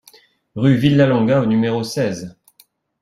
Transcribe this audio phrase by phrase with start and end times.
[0.55, 2.35] Rue Villalonga au numéro seize